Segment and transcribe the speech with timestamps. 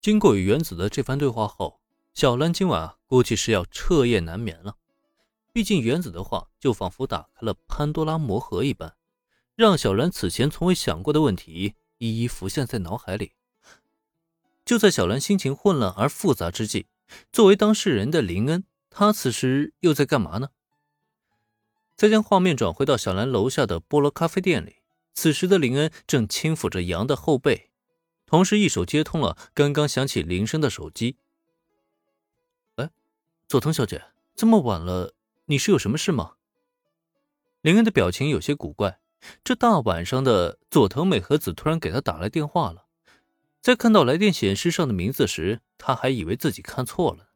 [0.00, 1.78] 经过与原子的这番对话后，
[2.14, 4.76] 小兰今晚估计是要彻夜难眠了。
[5.52, 8.94] 毕竟原子的话就仿佛打开了潘多拉魔盒一般，
[9.54, 13.32] 让小兰此前从未想过的问题一一浮现在脑海里。
[14.64, 16.86] 就在小兰心情混乱而复杂之际，
[17.30, 20.48] 作为当事人的林恩，他此时又在干嘛呢？
[21.94, 24.76] 再将画面转回到小兰楼下的菠萝咖啡店里，
[25.12, 27.69] 此时的林恩正轻抚着杨的后背，
[28.30, 31.16] 同时一手接通了刚刚响起铃声的手机。
[32.76, 32.88] 哎，
[33.48, 34.04] 佐藤小姐，
[34.36, 35.14] 这么晚了。
[35.46, 36.34] 你是有什么事吗？
[37.60, 39.00] 林恩的表情有些古怪。
[39.42, 42.86] 这大晚上的，佐藤美和子突然给他打来电话了。
[43.60, 47.30] 在看到来电显示上的名字时，他还以为自己看错了。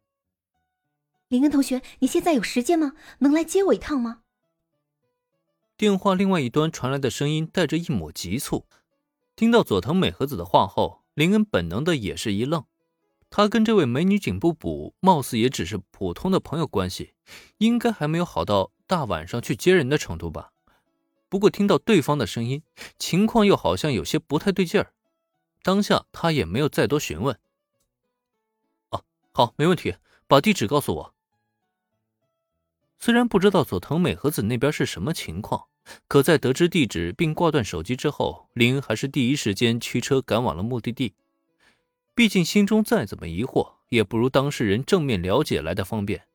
[1.27, 2.93] 林恩同学，你现在有时间吗？
[3.19, 4.21] 能来接我一趟吗？
[5.77, 8.67] 电话另外一端传来的声音带着一抹急促。
[9.37, 12.65] 听到佐藤美和子的话后，林恩本能的也是一愣。
[13.31, 17.15] 他跟这位美女警部补，貌似也只是普通的朋友关系，
[17.59, 20.53] 应该还没有好到大晚上去接人的程度吧。
[21.29, 22.63] 不过听到对方的声音，
[22.97, 24.93] 情况又好像有些不太对劲儿。
[25.65, 27.37] 当下他也没有再多询问。
[28.91, 29.97] 哦，好，没问题，
[30.29, 31.15] 把地址告诉我。
[33.01, 35.67] 虽然不知道佐藤美和子那边是什么情况，
[36.09, 41.15] 可在得知地址并挂断手机之后，林恩还是第一时间驱车赶往了目的地。
[42.15, 46.27] 毕竟心中再怎么疑惑，也不如当事人正面了解来的方便。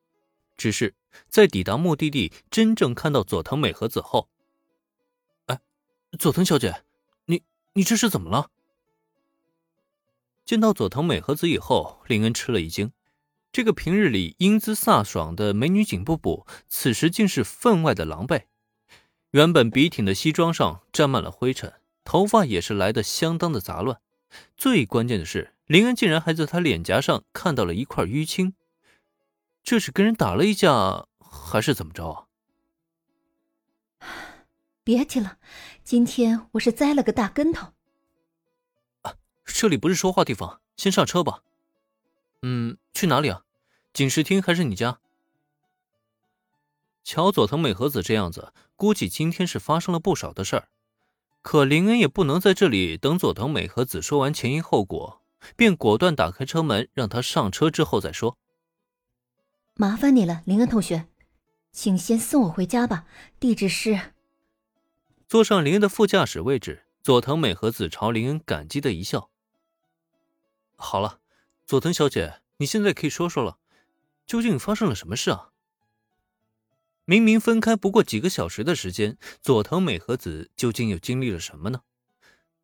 [0.57, 0.93] 只是
[1.29, 4.27] 在抵达目的地，真正看到佐藤美和子后，
[5.45, 5.61] 哎，
[6.19, 6.83] 佐藤小姐，
[7.25, 8.49] 你你这是怎么了？
[10.43, 12.91] 见到佐藤美和子以后，林恩吃了一惊。
[13.53, 18.43] 这个平日里英姿飒爽的美女警部补，此时竟是分外的狼狈。
[19.31, 24.01] 原本笔挺的西装上沾满了灰尘，头发也是来的相当的杂乱。
[24.57, 25.53] 最关键的是。
[25.69, 28.55] 林恩竟然还在他脸颊上看到了一块淤青，
[29.63, 32.25] 这是跟人打了一架，还是怎么着啊？
[34.83, 35.37] 别提了，
[35.83, 37.73] 今天我是栽了个大跟头。
[39.03, 39.13] 啊，
[39.45, 41.43] 这里不是说话地方，先上车吧。
[42.41, 43.43] 嗯，去哪里啊？
[43.93, 44.99] 警视厅还是你家？
[47.11, 50.69] 乔佐藤美和子这样子，估计今天是发生了不少的事儿。
[51.41, 55.23] 可林恩也不能在这里等佐藤美和子说完前因后果。
[55.55, 58.37] 便果断打开车门，让他上车之后再说。
[59.73, 61.07] 麻烦你了，林恩同学，
[61.71, 63.07] 请先送我回家吧。
[63.39, 64.13] 地址是……
[65.27, 69.31] 坐上林恩的副驾驶位置，佐藤美和子朝林恩感激的一笑。
[70.75, 71.21] 好了，
[71.65, 73.57] 佐藤小姐，你现在可以说说了，
[74.27, 75.49] 究竟发生了什么事啊？
[77.09, 81.81] 明明分开不过几个小时的时间，佐藤美和子究竟又经历了什么呢？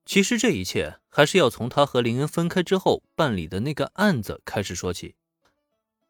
[0.06, 5.16] 其实这一切还是要从他和林恩分开之后办理的那个案子开始说起。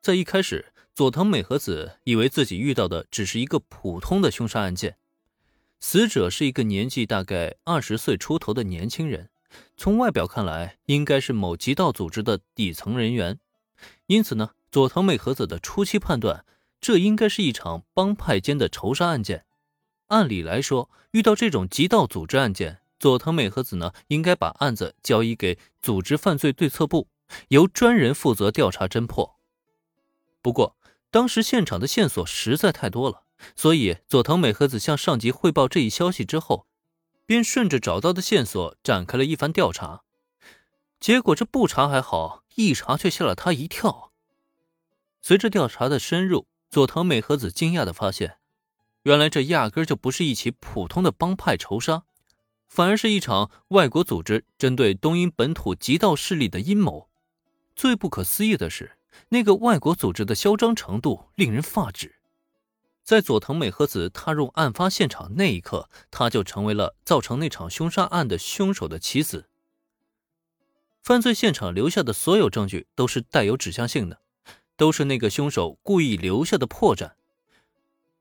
[0.01, 4.97] 在一开始，佐藤美和子以为自己遇到的只是一个普通的凶杀案件，
[5.79, 9.29] 死者是一个年纪大概二十岁出头的年轻人，
[9.77, 13.39] 从外表看来应该是某极道组织的底层人员，
[14.07, 16.43] 因此呢，佐藤美和子的初期判断，
[16.79, 19.45] 这应该是一场帮派间的仇杀案件。
[20.07, 27.07] 按理来说，遇到这种极道组织案件，佐藤美和子呢，应该把案子交移给组织犯罪对策部，
[27.47, 29.37] 由专人负责调查侦破。
[30.41, 30.77] 不过，
[31.09, 33.23] 当时现场的线索实在太多了，
[33.55, 36.67] 所以佐藤美和子向上级汇报这一消息之后，
[37.25, 40.03] 便顺着找到的线索展开了一番调查。
[40.99, 44.11] 结果这不查还好，一查却吓了他一跳。
[45.21, 48.35] 随着调查的深入，佐藤美和子惊讶的发现，
[49.03, 52.03] 原来这压根就不是一起普通的帮派仇杀。
[52.67, 57.07] 反而是一场外国组织针对东英本土极道势力的阴谋。
[57.77, 58.97] 最不可思议的是，
[59.29, 62.15] 那个外国组织的嚣张程度令人发指。
[63.05, 69.47] 在佐藤美和子踏入案发现场那一刻，他就成为了造成那场凶杀案的凶手的棋子。
[71.01, 74.19] 犯罪现场留下的所有证据都是带有指向性的，
[74.77, 77.11] 都是那个凶手故意留下的破绽。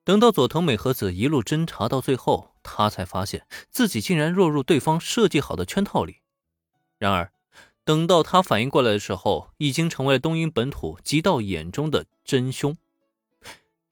[0.05, 6.19] 等到佐藤美和子一路侦查到最后，他才发现自己竟然落入对方设计好的圈套里。
[6.99, 7.33] 然而，
[7.85, 12.77] 等到他反应过来的时候，已经成为东瀛本土极道眼中的真凶。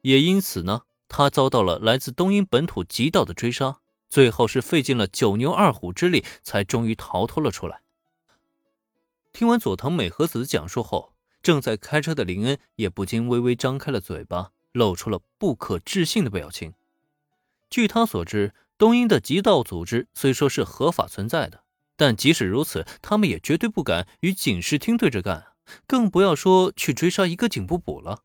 [0.02, 3.80] 也因此呢，他遭到了来自东瀛本土极道的追杀，
[4.10, 7.82] 最后是费尽了九牛二虎之力，才终于逃脱了出来。
[9.32, 11.11] 听完佐藤美和子的讲述后，
[11.42, 14.52] 正在开车的林恩也不禁微微张开了嘴巴。
[14.72, 16.72] 露出了不可置信的表情。
[17.68, 21.62] 据他所知，东英的极道组织虽说是合法存在的，
[21.94, 25.48] 但即使如此，他们也绝对不敢与警视厅对着干，
[25.86, 28.22] 更不要说去追杀一个警部补了。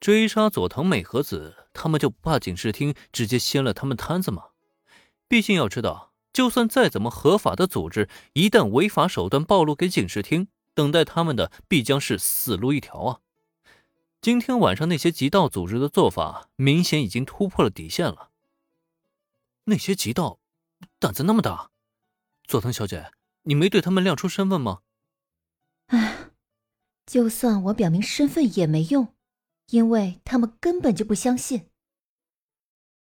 [0.00, 4.44] 追杀佐藤美和子，他们就不怕警视厅直接掀了他们摊子吗？
[5.28, 13.20] 毕竟要知道，就算再怎么合法的组织，一旦违法手段暴露给警视厅，等待他们的必将是死路一条啊！
[14.20, 18.30] 今天晚上那些极道组织的做法，明显已经突破了底线了。
[19.64, 20.38] 那些极道
[20.98, 21.70] 胆子那么大，
[22.44, 23.10] 佐藤小姐，
[23.44, 24.82] 你没对他们亮出身份吗？
[25.86, 26.30] 唉，
[27.06, 29.14] 就算我表明身份也没用，
[29.70, 31.70] 因为他们根本就不相信。